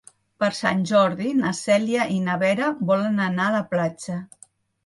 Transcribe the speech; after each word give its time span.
Per 0.43 0.47
Sant 0.59 0.79
Jordi 0.91 1.33
na 1.41 1.51
Cèlia 1.59 2.07
i 2.15 2.17
na 2.29 2.39
Vera 2.45 2.73
volen 2.93 3.23
anar 3.29 3.47
a 3.51 3.55
la 3.61 3.63
platja. 3.75 4.21